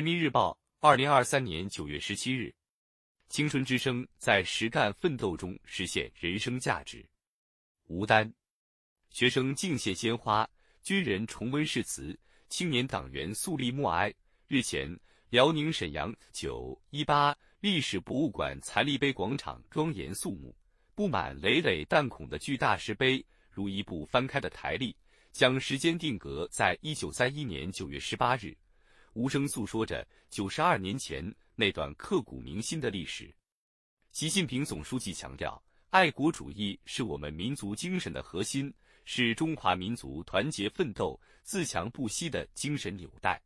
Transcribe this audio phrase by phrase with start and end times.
[0.00, 2.50] 人民日报，二零二三年九月十七日，
[3.28, 7.06] 青春之声在实干奋斗中实现人生价值。
[7.84, 8.32] 吴丹，
[9.10, 10.48] 学生敬献鲜花，
[10.82, 12.18] 军人重温誓词，
[12.48, 14.10] 青年党员肃立默哀。
[14.48, 20.56] 日前，辽宁沈阳九一八历史博物馆残立碑广场庄严肃穆，
[20.94, 24.96] 布满累累弹孔的巨大石碑，如一部翻开的台历，
[25.30, 28.56] 将时间定格在一九三一年九月十八日。
[29.14, 33.34] 无声诉说着九十二年前那段刻骨铭心的历史。
[34.12, 35.60] 习近平总书记强调，
[35.90, 38.72] 爱国主义是我们民族精神的核心，
[39.04, 43.40] 是中华民族团结奋斗、自强不息的精神纽带。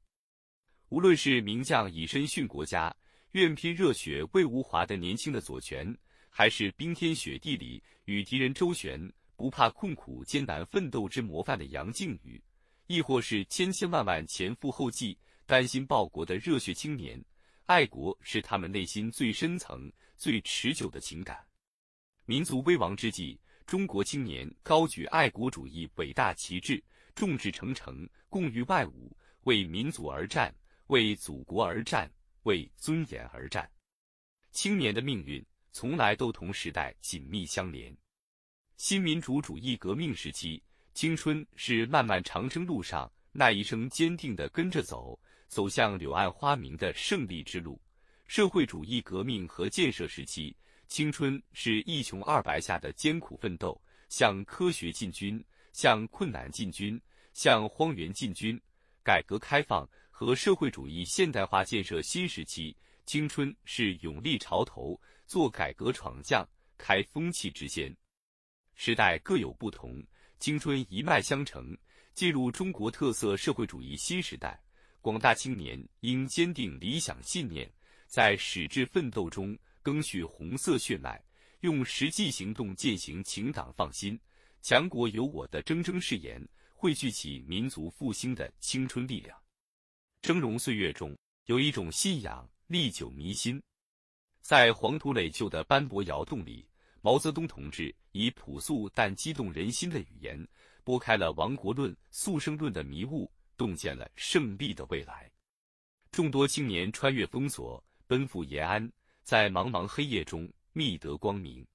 [0.91, 2.95] 无论是名将以身殉国家、
[3.33, 5.97] 愿拼热血为吾华的年轻的左权，
[6.29, 9.01] 还是冰天雪地里与敌人周旋、
[9.35, 12.41] 不怕困苦艰难奋斗之模范的杨靖宇，
[12.87, 15.19] 亦或是千千万万前赴后继。
[15.47, 17.23] 甘心报国的热血青年，
[17.67, 21.47] 爱国是他们内心最深层、最持久的情感。
[22.25, 26.83] 民族危亡之际，中国青年高举爱国主义伟大旗帜，
[27.15, 30.55] 众志成城，共御外侮，为民族而战，
[30.87, 32.11] 为祖国而战，
[32.45, 33.71] 为尊严而战。
[34.51, 37.95] 青年的命运从来都同时代紧密相连。
[38.79, 40.63] 新民主主义革命时期，
[40.95, 45.21] 青春是漫漫长征路上那一生坚定的跟着走。
[45.49, 47.81] 走向柳暗花明的胜利之路。
[48.27, 50.57] 社会主义革命和建设时期，
[50.89, 57.01] 青春是一穷二白下的艰苦奋斗，向科学进军，向困难进军，
[57.33, 58.61] 向荒原进军。
[59.03, 67.95] 改革开放和社会主义现代化建设新时期，青春是勇立潮头，做改革闯将，开风气之先。
[68.75, 70.03] 时代各有不同，
[70.39, 71.77] 青春一脉相承，
[72.15, 74.59] 进入中国特色社会主义新时代。
[75.05, 77.71] 广大青年应坚定理想信念，
[78.07, 81.23] 在矢志奋斗中赓续红色血脉，
[81.61, 84.19] 用实际行动践行“请党放心，
[84.63, 86.43] 强国有我”的铮铮誓言，
[86.75, 89.39] 汇聚起民族复兴的青春力量。
[90.23, 93.63] 峥嵘岁月中，有一种信仰历久弥新。
[94.41, 96.67] 在黄土垒就的斑驳窑洞里，
[97.03, 100.49] 毛泽东同志以朴素但激动人心的语言，
[100.83, 103.31] 拨开了亡国论、速胜论的迷雾。
[103.65, 105.33] 洞见了胜利的未来，
[106.11, 108.93] 众多青年穿越封锁，奔赴延安，
[109.23, 111.67] 在茫茫黑夜中觅得光明。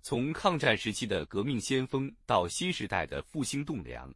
[0.00, 4.10] 从抗战时期的革命先锋到新时代的复兴栋梁，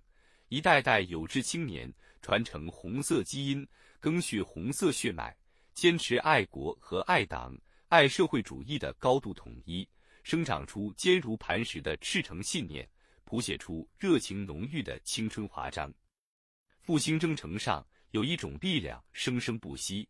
[0.48, 3.68] 一代代有志青年传承红色基因，
[4.00, 5.36] 赓续红色血脉，
[5.74, 7.54] 坚持爱国和爱党、
[7.88, 9.86] 爱社会主义的高度统一，
[10.22, 12.88] 生长出坚如磐石的赤诚信念，
[13.24, 15.92] 谱写出热情浓郁的青春华章。
[16.84, 20.06] 复兴征程上有一种力量生生不息，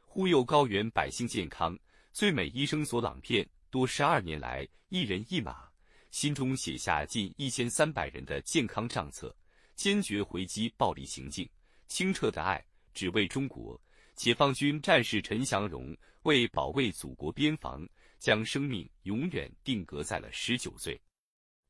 [0.00, 1.78] 护佑高原百姓健康。
[2.12, 5.70] 最美医生所朗片多十二年来一人一马，
[6.10, 9.32] 心中写下近一千三百人的健康账册，
[9.76, 11.48] 坚决回击暴力行径，
[11.86, 12.60] 清澈的爱
[12.92, 13.80] 只为中国。
[14.16, 21.00] 解放军战士陈祥荣为保卫祖国边防，将生命永远定格在了十九岁，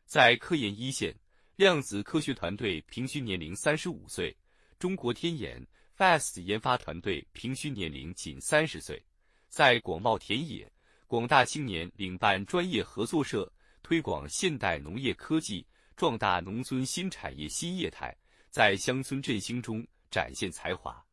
[0.06, 1.14] 在科研一线。
[1.56, 4.34] 量子科学团队平均年龄三十五岁，
[4.78, 5.64] 中国天眼
[5.98, 9.00] FAST 研发团队平均年龄仅三十岁。
[9.48, 10.70] 在广袤田野，
[11.06, 13.52] 广大青年领办专业合作社，
[13.82, 15.64] 推广现代农业科技，
[15.94, 18.16] 壮大农村新产业新业态，
[18.48, 21.04] 在乡村振兴中展现才华。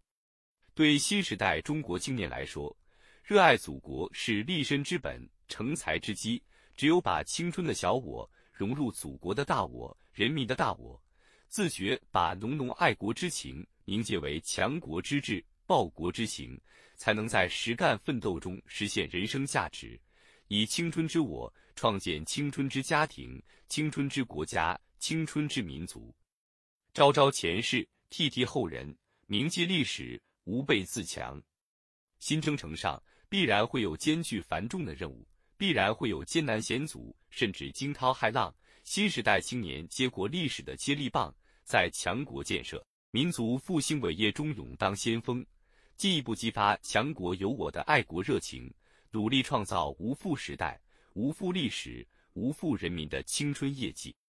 [0.74, 2.74] 对新时代中国青年来说，
[3.26, 6.42] 热爱祖国是立身之本、成才之基。
[6.78, 9.96] 只有把青春的小我融入祖国的大我。
[10.20, 11.02] 人民的大我，
[11.48, 16.60] 自觉把浓浓爱国之情凝结为强国之志、报国之行，
[16.98, 19.98] 才能在实干奋斗中实现人生价值，
[20.50, 26.14] 以青春之我创建青春之家庭、青春之国家、青春之民族。
[26.94, 28.94] 昭昭前世，替替后人，
[29.26, 31.42] 铭记历史，吾辈自强。
[32.20, 38.54] 新征程上必然会有艰巨繁重的任务，必然会有艰难险阻，甚至惊涛骇浪。
[38.90, 41.32] 新时代青年接过历史的接力棒，
[41.64, 45.46] 在强国建设、民族复兴伟业中勇当先锋，
[45.96, 48.74] 进一步激发强国有我的爱国热情，
[49.12, 50.82] 努力创造无负时代、
[51.14, 52.04] 无负历史、
[52.34, 54.16] 无负人民的青春业绩。